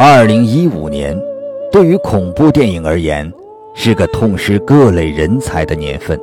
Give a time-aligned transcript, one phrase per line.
[0.00, 1.20] 二零一五年，
[1.72, 3.28] 对于恐怖电影而言，
[3.74, 6.16] 是个痛失各类人才的年份。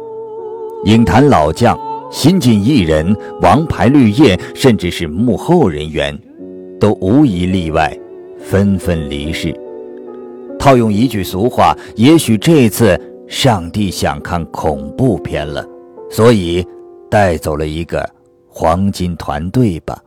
[0.85, 1.77] 影坛老将、
[2.09, 6.17] 新晋艺人、王牌绿叶，甚至是幕后人员，
[6.79, 7.93] 都无一例外，
[8.39, 9.53] 纷纷离世。
[10.57, 12.97] 套用一句俗话，也许这次
[13.27, 15.61] 上帝想看恐怖片了，
[16.09, 16.65] 所以
[17.09, 18.09] 带走了一个
[18.47, 20.01] 黄金团队吧。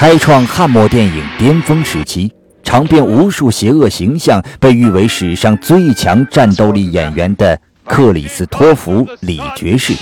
[0.00, 2.32] 开创汉末电影巅峰时期，
[2.62, 9.92] 尝遍无数邪恶形象，被誉为史上最强战斗力演员的克里斯托弗·李爵士，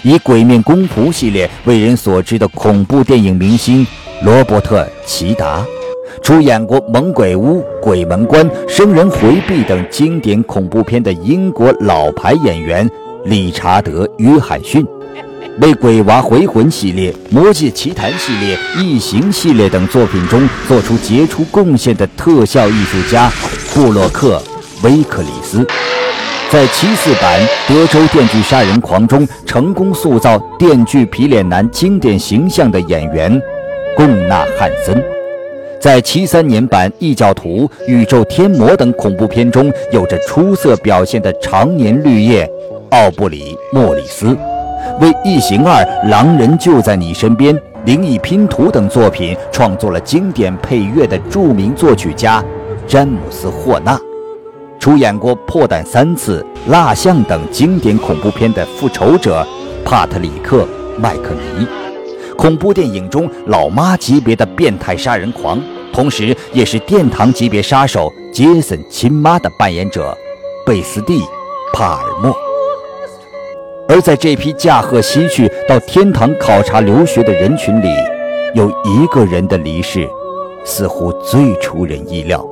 [0.00, 3.86] 以《鬼面公仆》系列为人所知的恐怖电影明星
[4.24, 5.62] 罗伯特·齐达，
[6.22, 12.90] 出演过《猛鬼屋》《鬼门关》《生人回避》等经典恐怖片的英国老牌演员
[13.26, 14.82] 理查德·约翰逊。
[15.60, 23.30] 为《鬼娃回魂》系列、《魔界奇谭》系列、《异形》系列等作品中做出杰出贡献的特效艺术家
[23.74, 24.38] 布洛克·
[24.82, 25.64] 威克里斯，
[26.50, 33.40] 在七四版《德州电锯杀人狂》中成功塑造电锯皮脸男经典形象的演员
[33.94, 35.04] 贡纳汉森，
[35.78, 42.48] 在七三年版《异教徒》《宇宙天魔》等恐怖片中有着出色表现的常年绿叶
[42.90, 44.34] 奥布里·莫里斯。
[45.00, 52.42] 为《异形二》《狼人就在你身边》《灵异拼图》等作品创作了经典配乐的著名作曲家
[52.86, 53.98] 詹姆斯·霍纳，
[54.78, 59.46] 出演过《破胆三次》《蜡像》等经典恐怖片的复仇者
[59.84, 60.64] 帕特里克·
[60.98, 61.66] 麦克尼，
[62.36, 65.60] 恐怖电影中老妈级别的变态杀人狂，
[65.92, 70.16] 同时也是殿堂级别杀手杰森亲妈的扮演者
[70.66, 71.20] 贝斯蒂·
[71.72, 72.51] 帕尔默。
[73.92, 77.88] 而在这批驾鹤西去到天堂考察留学的人群里，
[78.54, 80.08] 有一个人的离世，
[80.64, 82.42] 似乎最出人意料。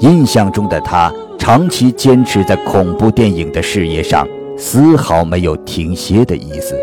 [0.00, 4.28] 印象中的他长期坚持在恐怖电影的事业上，
[4.58, 6.78] 丝毫没有停歇的意思。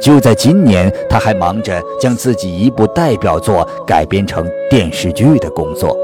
[0.00, 5.98] 就在今年，他还忙着将自己一部代表作改编成电视剧的工作。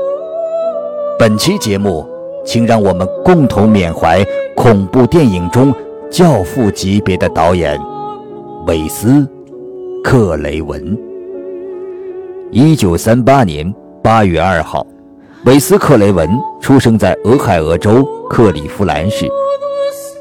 [1.16, 2.04] 本期节目。
[2.48, 4.24] 请让我们共同缅怀
[4.56, 5.72] 恐怖电影中
[6.10, 7.78] 教父级别的导演
[8.66, 9.08] 韦斯·
[10.02, 10.98] 克雷文。
[12.50, 13.72] 一九三八年
[14.02, 14.84] 八月二号，
[15.44, 16.26] 韦斯·克雷文
[16.58, 19.28] 出生在俄亥俄州克利夫兰市。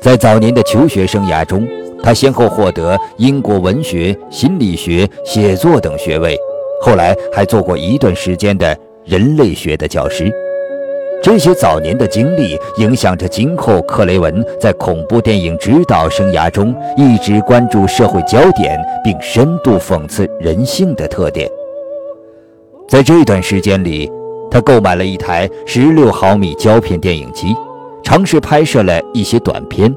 [0.01, 1.65] 在早年的求学生涯中，
[2.03, 6.37] 他先后获得英国文学、心理学、写作等学位，
[6.81, 10.29] 后来还做过一段时间的人类学的教师。
[11.25, 21.49] 这些早年的经历影响着今后克雷文在恐怖电影指导生涯中一直关注社会焦点并深度讽刺人性的特点。
[22.87, 24.07] 在这段时间里，
[24.51, 27.55] 他购买了一台16毫米胶片电影机，
[28.03, 29.91] 尝试拍摄了一些短片，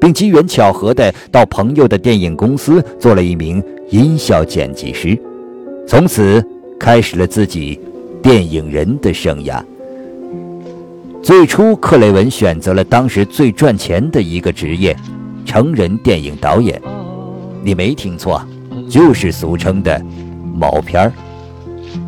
[0.00, 3.60] 并机缘巧合地到朋友的电影公司做了一名
[3.90, 5.18] 音效剪辑师，
[5.88, 6.40] 从此
[6.78, 7.80] 开始了自己
[8.22, 9.60] 电影人的生涯。
[11.28, 14.96] 最初，克雷文选择了当时最赚钱的一个职业——
[15.44, 16.80] 成人电影导演。
[17.62, 18.42] 你没听错，
[18.88, 20.02] 就是俗称的
[20.54, 21.12] 毛片儿。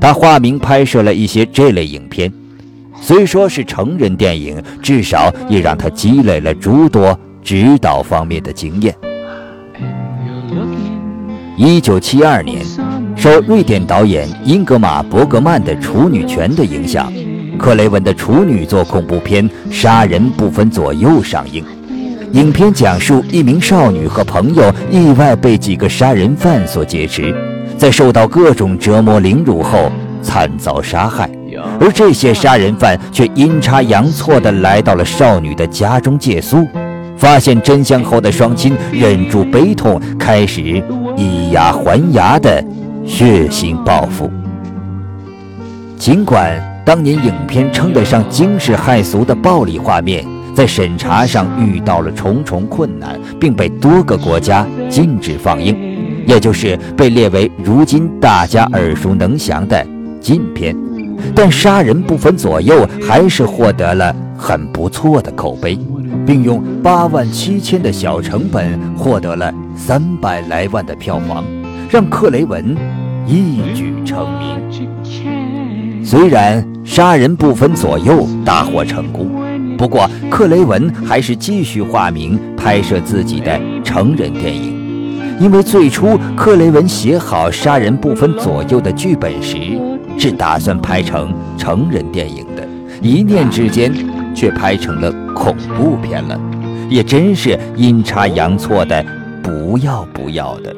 [0.00, 2.32] 他化名拍摄了一些这类影片，
[2.98, 8.96] 虽说是成人电影，至少也让他积累了诸多指导方面的经验。
[11.58, 12.64] 一九七二年，
[13.14, 17.12] 受瑞典导演英格玛·伯格曼的处女泉的影响。
[17.60, 21.62] 克雷文的处女作恐怖片《杀人不分左右》上映。
[22.32, 27.36] 影片讲述一名少女和朋友意外被几个杀人犯所劫持，
[27.76, 31.30] 在受到各种折磨凌辱后惨遭杀害。
[31.78, 36.66] 而这些杀人犯却阴差阳错地来到了少女的家中借宿。
[37.18, 40.82] 发现真相后的双亲忍住悲痛，开始
[41.14, 42.64] 以牙还牙的
[43.04, 44.30] 血腥报复。
[45.98, 46.69] 尽管。
[46.90, 50.26] 当年影片称得上惊世骇俗的暴力画面，
[50.56, 55.76] 在审查上遇到了重重困难，并被多个国家禁止放映，
[56.26, 59.86] 也就是被列为如今大家耳熟能详的
[60.20, 60.76] 禁片。
[61.32, 65.78] 但杀人不分左右还是获得了很不错的口碑，
[66.26, 71.44] 并用八万七千的小成本获得了三百来万的票房，
[71.88, 72.76] 让克雷文
[73.28, 74.58] 一举成名。
[76.04, 76.69] 虽然。
[76.84, 79.30] 杀人不分左右，大获成功。
[79.76, 84.78] 不过，克雷文还是继续化名拍摄自己的成人电影。
[85.40, 89.56] 因为最初克雷文写好杀人不分左右的剧本时，
[90.18, 92.68] 是打算拍成成人电影的，
[93.00, 93.90] 一念之间
[94.34, 96.38] 却拍成了恐怖片了，
[96.90, 99.02] 也真是阴差阳错的，
[99.42, 100.76] 不要不要的。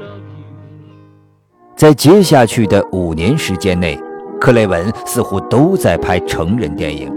[1.75, 3.99] 在接下去的五年时间内，
[4.43, 7.09] 克雷文似乎都在拍成人电影。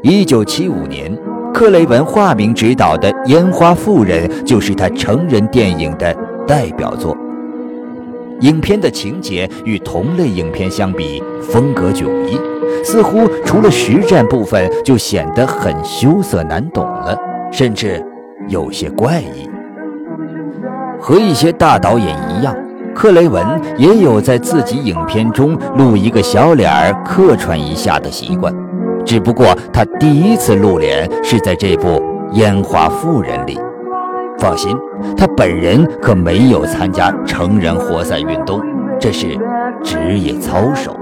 [0.00, 1.12] 一九七五年。
[1.52, 6.14] 克雷文化名执导的《烟花妇人》就是他成人电影的
[6.46, 7.16] 代表作。
[8.42, 12.38] 影片的情节与同类影片相比，风格迥异，
[12.84, 17.16] 似乎除了实战部分就显得很羞涩难懂了，
[17.50, 18.04] 甚至
[18.48, 19.48] 有些怪异。
[21.00, 22.54] 和一些大导演一样，
[22.96, 23.46] 克雷文
[23.76, 28.50] 也有在自己影片中露一个小脸儿客串一下的习惯。
[29.04, 31.88] 只不过他第一次露脸是在这部
[32.32, 33.60] 《烟花妇人》里。
[34.38, 34.74] 放心，
[35.14, 38.62] 他本人可没有参加成人活塞运动，
[38.98, 39.38] 这是
[39.84, 40.96] 职业操守。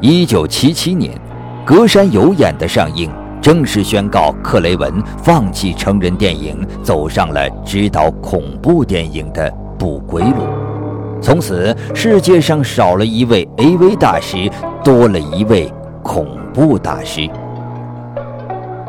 [0.00, 1.14] 一九七七年，
[1.64, 10.46] 《隔山有眼》的上映，正式宣告克雷文放弃成人电影，走上了指导恐怖电影的不归路。
[11.20, 14.48] 从此，世界上少了一位 AV 大师，
[14.84, 15.68] 多了一位。
[16.02, 17.20] 恐怖大师，《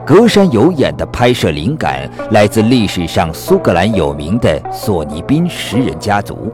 [0.06, 6.52] 隔山有眼》的拍摄灵感来自历史上苏格兰有名的索尼宾食人家族。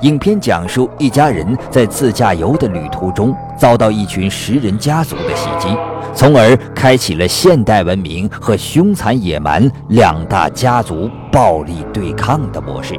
[0.00, 5.68] 影片讲述一家人在自驾游的旅途中遭到一群食人家族的袭击，
[6.12, 12.98] 从而开启了现代文明和凶残野蛮两大家族暴力对抗的模式。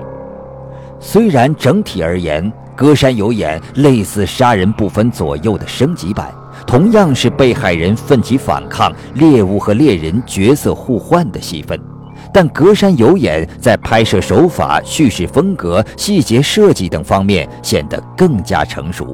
[1.05, 6.33] 虽然整体而言，《隔山有眼》类似杀人不分左右的升级版。
[6.65, 11.77] 同样是被害人奋起反抗、猎物和猎人角色互换的戏份，
[12.33, 19.13] 但隔山有眼在拍摄手法、叙事风格、细节设计等方面显得更加成熟，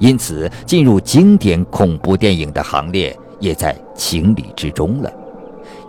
[0.00, 5.12] 因此进入经典恐怖电影的行列也在情理之中了。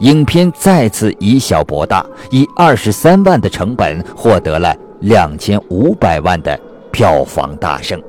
[0.02, 6.60] 影片再次以小博大，以二十三万的成本获得了两千五百万的
[6.92, 8.01] 票房大胜。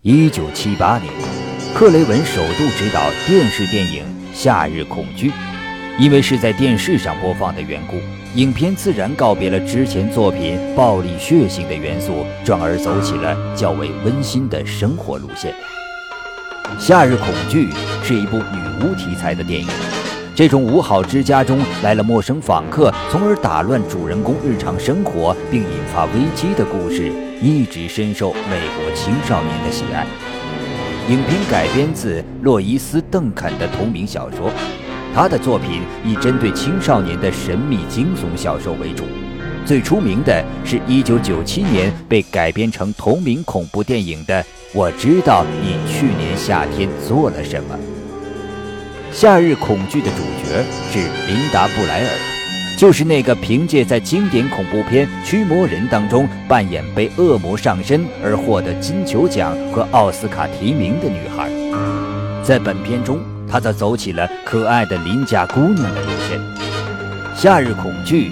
[0.00, 1.12] 一九七八年，
[1.74, 4.04] 克雷文首度执导电视电影
[4.34, 5.28] 《夏日恐惧》，
[5.98, 7.96] 因为是在电视上播放的缘故，
[8.36, 15.54] 影片自然告别了之前作品暴力血腥的元素，转而走起了较为温馨的生活路线。
[16.80, 17.66] 《夏日恐惧》
[18.02, 19.68] 是一部女巫题材的电影。
[20.38, 27.12] 这种五好之家中来了陌生访客，从而打乱主人公日常生活并引发危机的故事，
[27.42, 30.06] 一直深受美国青少年的喜爱。
[31.08, 34.48] 影片改编自洛伊斯·邓肯的同名小说，
[35.12, 39.02] 他的作品以针对青少年的神秘惊悚小说为主。
[39.66, 44.40] 最出名的是一九九七年被改编成同名恐怖电影的
[44.72, 47.74] 《我知道你去年夏天做了什么》。
[49.20, 52.08] 《夏日恐惧》的主角是琳达·布莱尔，
[52.78, 61.50] 就是那个凭借在经典恐怖片《驱魔人》当中扮演被恶魔上身而获得金球奖和奥斯卡提名的女孩。
[62.44, 63.18] 在本片中，
[63.50, 66.38] 她则走起了可爱的邻家姑娘的路线。
[67.34, 68.30] 《夏日恐惧》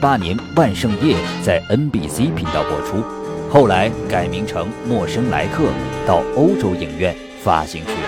[0.00, 3.04] 1978年万圣夜在 NBC 频道播出，
[3.48, 5.62] 后来改名成《陌生来客》，
[6.08, 8.05] 到欧洲影院发行去了。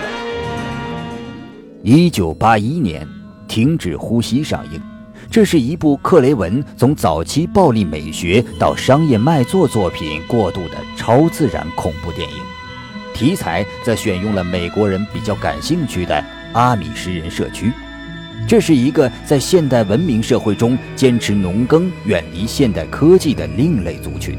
[1.81, 3.05] 一九八一年，
[3.47, 4.81] 《停止呼吸》上映，
[5.31, 12.35] 这是一部克雷文从早期暴力美学到商业卖座作品过渡的超自然恐怖电影，
[13.13, 16.21] 题材则选用了美国人比较感兴趣的
[16.51, 17.71] 阿米什人社区。
[18.45, 24.37] 这是一个在现代文明社会中坚持农耕、远离现代科技的另类族群，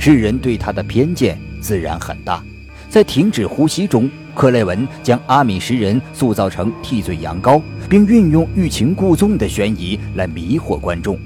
[0.00, 2.42] 世人对他的偏见自然很大。
[2.88, 4.10] 在《停止呼吸》中。
[4.34, 11.18] 克雷文将阿米什人塑造成替罪羊羔，并运用欲擒故纵的悬疑来迷惑观众。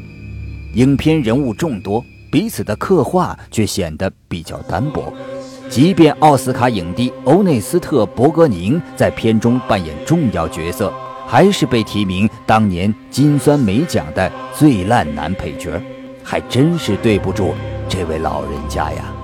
[0.74, 5.12] 影片人物众多，彼此的刻画却显得比较单薄。
[5.68, 10.92] 即便奥斯卡影帝欧内斯特·伯格宁在片中扮演重要角色，
[11.26, 15.80] 还是被提名当年金酸梅奖的最烂男配角，
[16.22, 17.54] 还真是对不住
[17.88, 19.15] 这位老人家呀。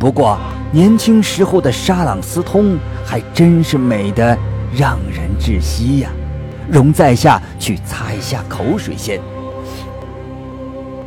[0.00, 0.38] 不过，
[0.72, 4.34] 年轻时候的沙朗斯通还真是美得
[4.74, 6.08] 让人窒息呀！
[6.70, 9.20] 容在下去擦一下口水先。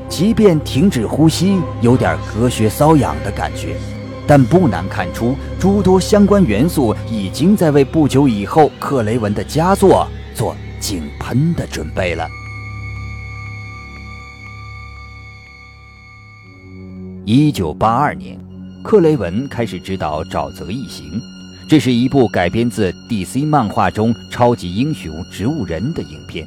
[0.07, 3.75] 即便停止呼吸有点隔靴搔痒的感觉，
[4.27, 12.27] 但不难看出，诸多相关元素已经在为不久以后克雷文的佳作做井喷的准备了。
[17.25, 18.37] 一九八二年，
[18.83, 21.19] 克雷文开始执导《沼泽异形》，
[21.69, 26.45] 这是一部改编自 DC 漫画中超级英雄植物人的影片。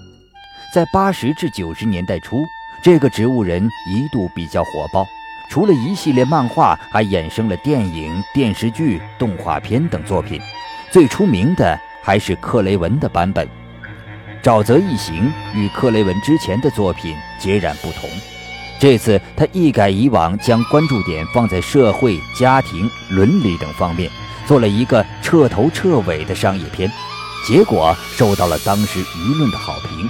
[0.72, 2.36] 在八十至九十年代初，
[2.82, 5.06] 这个植物人一度比较火爆，
[5.48, 10.38] 除了一系列漫画，还衍生了电影、电视剧、动画片等作品。
[10.90, 13.48] 最出名的还是克雷文的版本。
[14.42, 18.08] 《沼泽异形》与克雷文之前的作品截然不同。
[18.78, 24.10] 这次他一改以往将关注点放在社会、家庭、伦理等方面，
[24.46, 26.90] 做了一个彻头彻尾的商业片，
[27.46, 30.08] 结果受到了当时舆论的好评。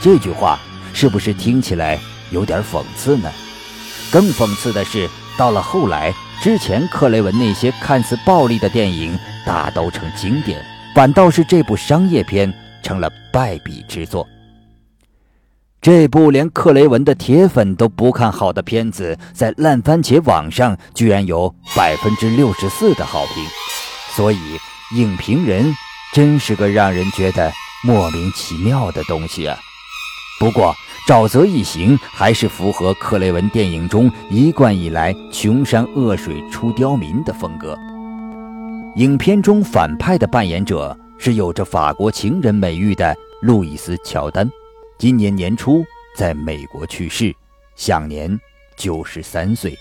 [0.00, 0.58] 这句话
[0.92, 1.98] 是不是听起来
[2.30, 3.30] 有点讽刺呢？
[4.10, 5.08] 更讽刺的是，
[5.38, 10.60] 到了后来，之前克雷文那些看似暴力的电影大都成经典，
[10.94, 14.28] 反倒是这部商业片成了败笔之作。
[15.84, 23.44] 这部连克雷文的铁粉都不看好的片子，在烂番茄网上居然有百分之六十四的好评，
[24.16, 24.38] 所以
[24.96, 25.76] 影评人
[26.14, 29.58] 真是个让人觉得莫名其妙的东西啊。
[30.40, 30.74] 不过，
[31.06, 37.78] 《沼泽一行》还是符合克雷文电影中一贯以来穷山恶水出刁民的风格。
[38.96, 44.50] 影片中反派的扮演者是有着法国情人美誉的路易斯·乔丹。
[44.96, 45.84] 今年年初
[46.16, 47.34] 在美国去世，
[47.74, 48.38] 享年
[48.76, 49.76] 九十三岁，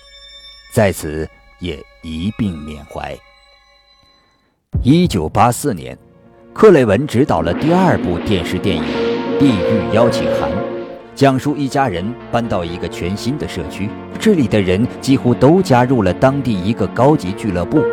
[0.74, 1.30] 在此
[1.60, 3.16] 也一并缅怀。
[4.82, 5.96] 一九八四年，
[6.52, 8.84] 克雷文执导了第二部电视电影
[9.38, 10.52] 《地狱邀请函》，
[11.14, 13.88] 讲述一家人搬到一个全新的社区，
[14.20, 17.84] 这里的人几乎都加入了当地一个高级俱乐部，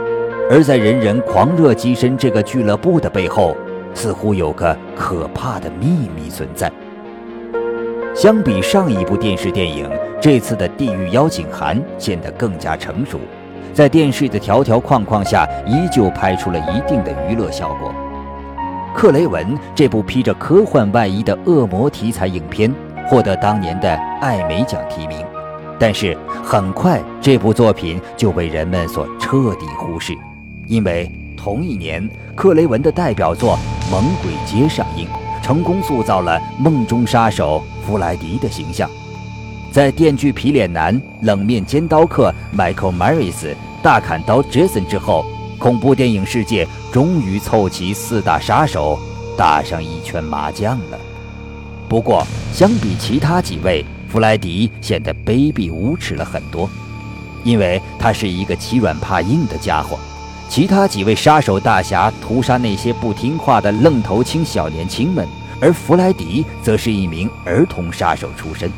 [0.51, 3.55] 而在人人狂热跻身这个俱乐部的背后，
[3.95, 6.73] 似乎有个可怕的秘密存在。
[8.21, 9.89] 相比上一部电视电影，
[10.21, 13.19] 这次的《地狱邀请函》显得更加成熟，
[13.73, 17.91] 在电视的条条框框下，依旧拍出了一定的娱乐效果。
[18.95, 22.71] 克雷文这部披着科幻外衣的恶魔题材影片
[23.09, 25.25] 获得当年的艾美奖提名，
[25.79, 30.13] 但是很快这部作品就被人们所彻底忽视，
[30.67, 33.59] 因为同一年克雷文的代表作
[33.91, 35.09] 《猛鬼街》上映。
[35.43, 38.89] 成功塑造了梦中杀手弗莱迪的形象，
[39.73, 45.25] 在电锯皮脸男、冷面尖刀客 Michael Myers、大砍刀 Jason 之后，
[45.59, 48.99] 恐怖电影世界终于凑齐四大杀手
[49.37, 50.99] 打上一圈麻将了。
[51.89, 56.69] 不过，相比其他几位，弗莱迪显得卑鄙无耻了很多，
[57.43, 59.99] 因为他是一个欺软怕硬的家伙。
[60.51, 65.25] 其他几位杀手大侠屠杀那些不听话的愣头青小年轻们，
[65.61, 68.69] 而弗莱迪则是一名儿童杀手出身。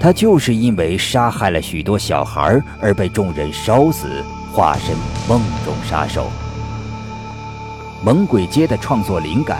[0.00, 4.96] 他就是因为杀害了许多小孩而被众人烧死，化身
[5.28, 6.32] 梦中杀手。
[8.04, 9.58] 《猛鬼街》的创作灵感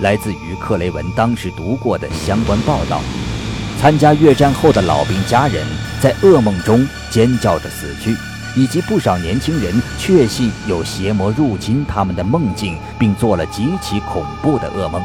[0.00, 3.02] 来自于克雷文当时读过的相关报道：
[3.78, 5.66] 参加越战后的老兵家人
[6.00, 8.16] 在噩梦中尖叫着死去。
[8.56, 15.02] 以及不少年轻人确信有邪魔入侵他们的梦境，并做了极其恐怖的噩梦，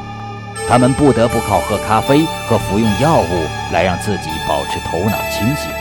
[0.68, 5.72] 他们不得不靠喝咖啡和服用药物来让自己保持头脑清醒。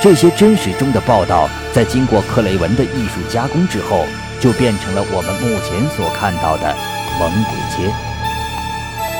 [0.00, 4.04] 这些真实中的报道，在经过克雷文的艺术加工之后，
[4.38, 6.74] 就变成了我们目前所看到的
[7.18, 7.90] 《猛鬼街》。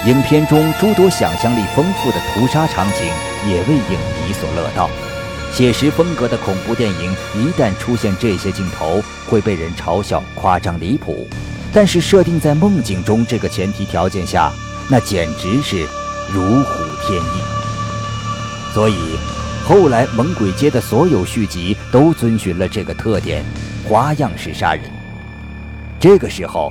[0.06, 3.10] 影片中诸多想象力丰富的屠杀场景，
[3.48, 4.88] 也为影迷所乐道。
[5.56, 11.26] 写实风格的恐怖电影一旦出现这些镜头，会被人嘲笑夸张离谱。
[11.72, 14.52] 但是设定在梦境中这个前提条件下，
[14.90, 15.88] 那简直是
[16.30, 17.40] 如虎添翼。
[18.74, 19.16] 所以，
[19.66, 23.42] 后来《猛鬼街》的所有续集都遵循了这个特点，
[23.88, 24.82] 花样式杀人。
[25.98, 26.70] 这个时候，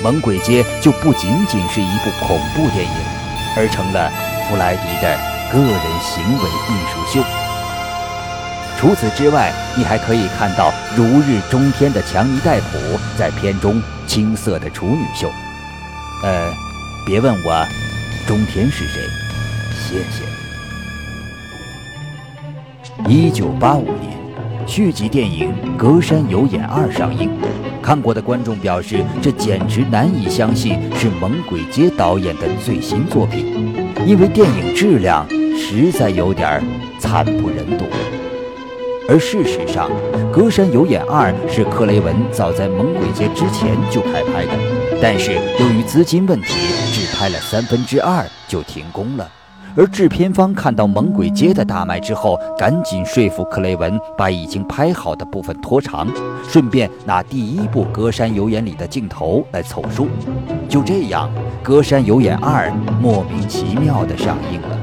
[0.02, 2.92] 《猛鬼街》就不仅仅是一部恐怖电影，
[3.56, 4.10] 而成了
[4.50, 5.16] 弗莱迪的
[5.52, 7.43] 个人行为艺术秀。
[8.84, 12.76] 除此之外，你还可以看到如日中天的强尼戴普
[13.16, 15.30] 在片中青涩的处女秀。
[16.22, 16.52] 呃，
[17.06, 17.66] 别问我
[18.26, 19.00] 中天是谁，
[19.72, 20.22] 谢谢。
[23.08, 24.18] 一九八五年，
[24.66, 27.30] 续集电影《隔山有眼二》上映，
[27.80, 33.72] 看过的观众表示，这简直难以相信是猛鬼街导演的最新作品，
[34.04, 35.26] 因为电影质量
[35.56, 36.62] 实在有点
[36.98, 37.86] 惨不忍睹。
[39.06, 39.90] 而事实上，
[40.30, 44.52] 《隔山有眼二》是克雷文早在《猛鬼街》之前就开拍的，
[45.00, 46.54] 但是由于资金问题，
[46.90, 49.28] 只拍了三分之二就停工了。
[49.76, 56.08] 而制片方看到《猛鬼街》的大卖之后，赶紧说服克雷文把已经拍好的部分拖长，
[56.48, 60.08] 顺便拿第一部《隔山有眼》里的镜头来凑数。
[60.66, 61.28] 就这样，
[61.62, 62.68] 《隔山有眼二》
[63.00, 64.78] 莫名其妙地上映了。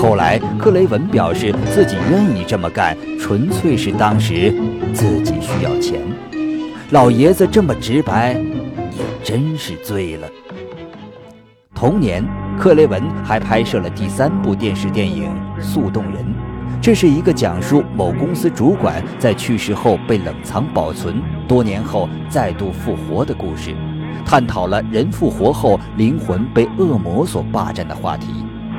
[0.00, 4.50] 后来，克雷文表示自己愿意这么干，纯粹是当时
[4.94, 6.00] 自己需要钱。
[6.88, 10.26] 老爷子这么直白，也真是醉了。
[11.74, 12.24] 同年。
[12.58, 15.30] 克雷文还拍摄了第三部电视电影
[15.62, 16.16] 《速冻人》，
[16.78, 23.74] 这是一个讲述某公司主管在去世后被冷藏保存，多年后再度复活的故事，
[24.26, 28.26] 探讨了人复活后灵魂被恶魔所霸占的话题，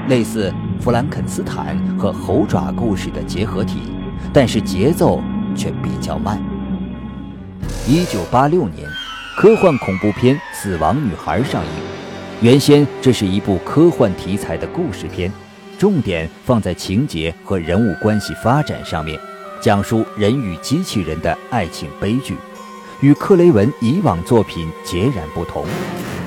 [0.08, 3.82] 类似弗兰肯斯坦和猴爪故事的结合体，
[4.34, 5.22] 但是节奏
[5.56, 6.42] 却比较慢。
[7.88, 8.90] 一九八六年，
[9.38, 11.70] 科幻恐怖片《死亡女孩》上映。
[12.42, 15.32] 原先这是一部科幻题材的故事片，
[15.78, 19.20] 重点放在情节和人物关系发展上面，
[19.62, 22.36] 讲述人与机器人的爱情悲剧，
[23.01, 25.65] 与克雷文以往作品截然不同。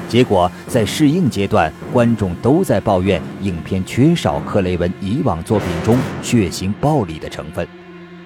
[0.09, 7.67] 结果在试映阶段，观众都在抱怨影片缺少克雷文以往作品中血腥暴力的成分，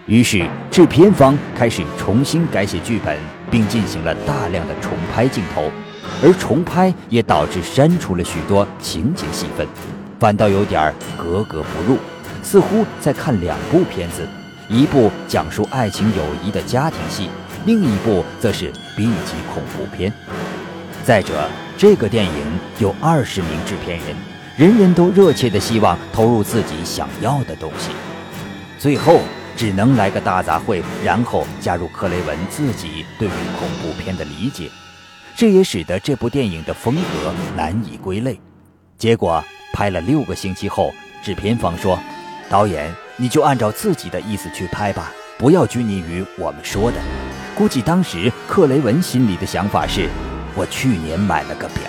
[0.06, 3.16] 于是制片方开始重新改写剧本，
[3.50, 5.70] 并进行了大量的重拍镜头。
[6.22, 9.66] 而重拍也导致删除了许多情节戏份，
[10.18, 11.98] 反倒有点格格不入，
[12.42, 14.26] 似乎在看两部片子，
[14.68, 17.28] 一部讲述爱情友谊的家庭戏，
[17.68, 20.10] 另一部则是 B 级恐怖片。
[21.04, 22.32] 再者，这个电影
[22.78, 24.16] 有二十名制片人，
[24.56, 27.90] 人人都热切地希望投入自己想要的东西，
[28.78, 29.20] 最后
[29.54, 34.70] 只能来个大杂烩，然后加入克雷文自己对于恐怖片的理解。
[35.36, 38.40] 这也使得这部电影的风格难以归类。
[38.96, 39.44] 结果
[39.74, 40.90] 拍了六个星期后，
[41.22, 42.00] 制片方说
[42.48, 46.96] ：“导演，你就按照自己的意思去拍吧，不要拘泥于我们说的。”
[47.58, 50.08] 估计当时克雷文心里的想法是
[50.54, 51.82] ：“我去年买了个表。”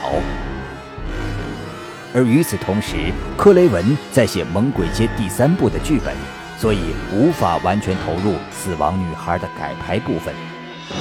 [2.12, 6.12] 而与此同时，克雷文在写《猛鬼街》第三部的剧本，
[6.58, 6.80] 所以
[7.14, 10.34] 无法完全投入《死亡女孩》的改拍部分。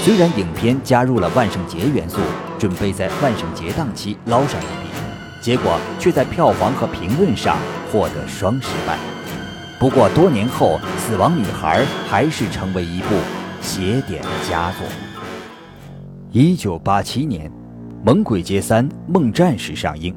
[0.03, 2.19] 虽然影片加入了万圣节元素，
[2.59, 4.91] 准备在万圣节档期捞上一笔，
[5.41, 7.57] 结果却在票房和评论上
[7.91, 8.99] 获得双失败。
[9.79, 13.15] 不过多年后，《死亡女孩》还是成为一部
[13.61, 14.87] 邪典佳作。
[16.31, 17.49] 一九八七年，
[18.05, 20.15] 《猛鬼街三：梦战士》上映。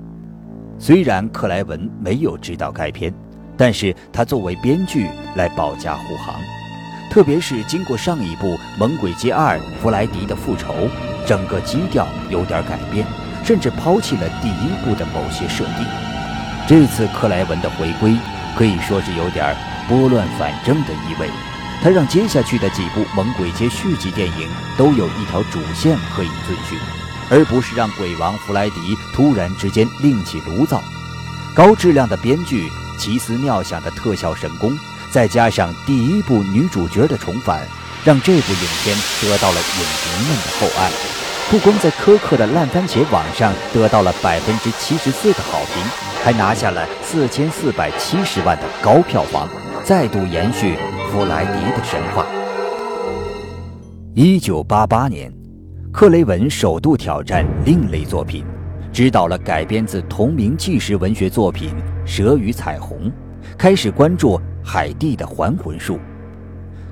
[0.78, 3.14] 虽然克莱文没有执导该片，
[3.58, 6.36] 但是他作为编剧来保驾护航。
[7.10, 8.48] 特别是经过上一部
[8.80, 10.74] 《猛鬼街二：弗莱迪的复仇》，
[11.28, 13.06] 整个基调有点改变，
[13.44, 15.86] 甚至抛弃了第一部的某些设定。
[16.68, 18.16] 这次克莱文的回归
[18.56, 19.56] 可以说是有点
[19.90, 21.30] 拨乱反正的意味。
[21.84, 26.78] 他让接下去的几部《猛鬼街》续集电影都有一条主线可以遵循，
[27.28, 30.84] 而不是让鬼王弗莱迪突然之间另起炉灶。
[31.56, 34.78] 高质量的编剧，奇思妙想的特效神功。
[35.10, 37.68] 再加上第一部女主角的重返，
[38.06, 41.21] 让这部影片得到了影迷们的厚爱。
[41.52, 45.84] 不光在苛刻的烂番茄网上得到了百分之七十四的好评，
[46.24, 49.50] 还拿下了四千四百七十万的高票房，
[49.84, 50.78] 再度延续
[51.12, 52.26] 弗莱迪的神话。
[54.16, 55.30] 一九八八年，
[55.92, 58.46] 克雷文首度挑战另类作品，
[58.94, 61.72] 执导了改编自同名纪实文学作品
[62.06, 63.10] 《蛇与彩虹》，
[63.58, 64.40] 开始关注。
[64.64, 66.00] 海地的还魂术，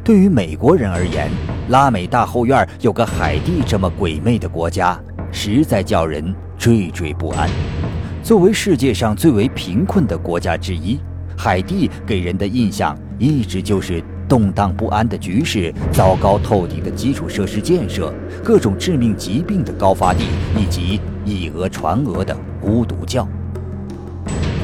[0.10, 1.30] 对于美国人而言，
[1.68, 5.00] 拉美大后院有个海地这么鬼魅的国家，
[5.32, 7.48] 实在叫人惴惴不安。
[8.24, 11.00] 作为世界上最为贫困的国家之一，
[11.38, 18.12] 海地给人的印象一直就是动荡不安的局势、糟糕透顶的基础设施建设、
[18.44, 20.24] 各种致命疾病的高发地，
[20.58, 23.28] 以及以讹传讹的巫毒教。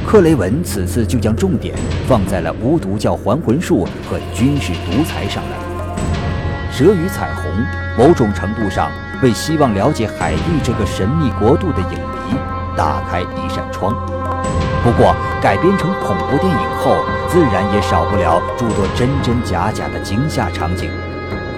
[0.08, 1.76] 克雷文此次就将重点
[2.08, 5.58] 放在了巫毒教还魂术和军事独裁上来。
[6.78, 7.52] 《蛇与彩虹》
[7.98, 8.92] 某种程度上
[9.24, 12.38] 为希望了解海地这个神秘国度的影迷
[12.78, 13.94] 打开一扇窗。
[14.84, 20.90] 不过，改编成恐怖电影后，自然也少不了诸多真真假假的惊吓场景。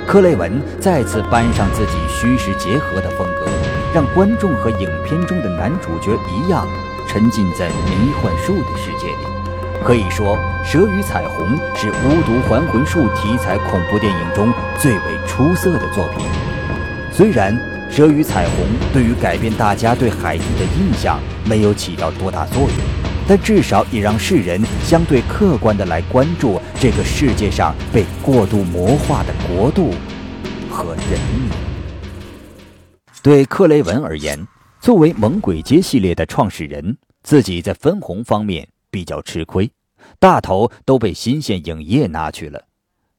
[0.08, 3.52] 克雷文再次搬上自己虚实结合的风格，
[3.94, 6.66] 让观众和影片中的男主角一样。
[7.08, 16.26] 沉浸在迷幻术的世界里，可以说《蛇与彩虹》是巫毒还魂术题材恐怖电影中最为出色的作品。
[17.12, 17.58] 虽然
[17.96, 22.72] 《蛇与彩虹》对于改变大家对海地的印象没有起到多大作用，
[23.28, 29.94] 但至少也让世人相对客观地来关注这个世界上被过度魔化的国度
[30.70, 31.50] 和人民。
[33.24, 34.48] 对克雷文而言，
[34.88, 39.70] 作为《猛鬼街》系列的创始人，自己在分红方面比较吃亏，
[40.18, 42.62] 大头都被新线影业拿去了，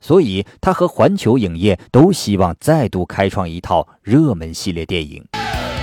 [0.01, 5.23] 所以他和环球影业都希望再度开创一套热门系列电影，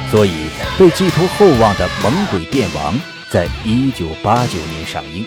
[0.10, 0.32] 所以
[0.80, 2.96] 被寄托厚望的《猛鬼电王》。
[3.30, 5.24] 在一九八九年上映，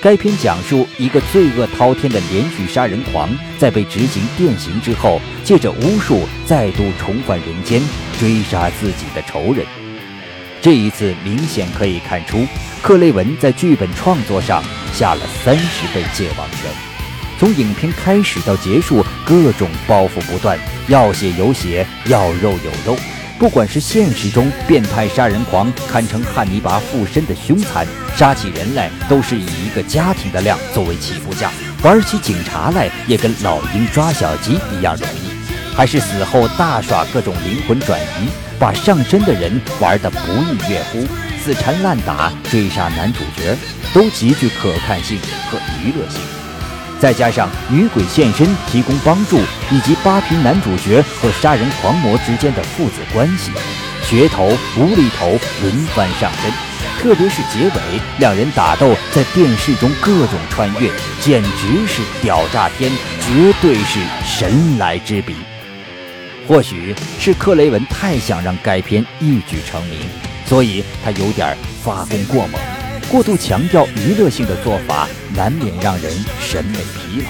[0.00, 7.82] 该片讲述一个罪恶滔天的连续杀人狂，在被执行电刑之后，借着巫术再度重返人间，
[8.20, 9.66] 追杀自己的仇人。
[10.62, 12.46] 这一次明显可以看出，
[12.82, 16.70] 克雷文在剧本创作上下了三十倍戒网拳。
[17.38, 22.94] 从影片开始到结束，各种包袱不断，要血有血，要肉有肉。
[23.38, 31.50] 不管是现实中变态杀人狂堪称汉尼拔附身的凶残，杀起人来都是以一个家庭的量作为起步价，
[31.82, 38.28] 玩起警察来也跟老鹰抓小鸡一样容易；还是死后大耍各种灵魂转移，
[38.60, 41.08] 把上身的人玩得不亦乐乎，
[41.42, 43.56] 死缠烂打追杀男主角，
[43.94, 45.18] 都极具可看性
[45.50, 46.20] 和娱乐性。
[47.00, 53.50] 再加上女鬼现身提供帮助，以及八平男主角和杀人狂魔之间的父子关系，
[54.04, 55.30] 噱头无厘头
[55.62, 56.52] 轮番上阵，
[57.00, 60.90] 特别是结尾两人打斗在电视中各种穿越，
[61.22, 62.92] 简直是屌炸天，
[63.22, 65.34] 绝对是神来之笔。
[66.50, 70.00] 或许是克雷文太想让该片一举成名，
[70.44, 72.60] 所以他有点发功过猛。
[73.08, 77.28] 过度强调娱乐性的做法，难免让人审美疲劳。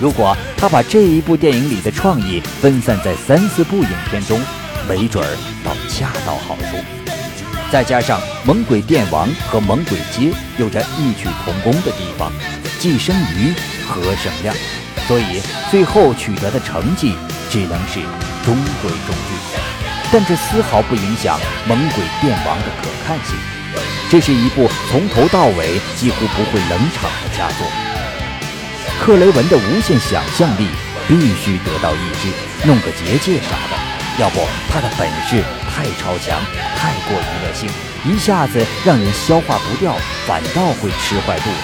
[0.00, 4.40] 如果他把这一部电影里的创意分散在三四部影片中，
[4.88, 6.78] 没准儿倒恰到好处。
[7.70, 12.32] 再加上《猛鬼电王》和《猛鬼街》有着异曲同工的地方，
[12.78, 13.52] 既生瑜，
[13.86, 14.56] 何生亮，
[15.06, 17.14] 所以最后取得的成绩
[17.50, 18.00] 只能是
[18.48, 19.36] 中规中矩。
[20.10, 23.36] 但这丝毫不影响《猛鬼电王》的可看性。
[24.08, 27.66] 这是一部从头到尾几乎不会冷场的佳作。
[28.98, 30.66] 克雷文的无限想象力
[31.06, 32.32] 必须得到抑制，
[32.64, 33.76] 弄个结界啥的，
[34.18, 36.40] 要不他的本事太超强，
[36.74, 37.68] 太过娱乐性，
[38.06, 39.94] 一下子让人消化不掉，
[40.26, 41.56] 反倒会吃坏肚子。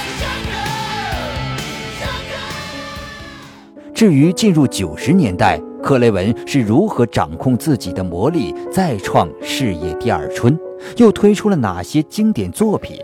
[3.95, 10.59] 至于进入九十年代，克雷文是如何掌控自己的魔力，再创事业第二春？
[10.97, 12.97] 又推出了哪些经典作品？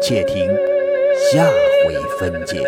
[0.00, 0.46] 且听
[1.30, 1.46] 下
[1.86, 2.62] 回分解。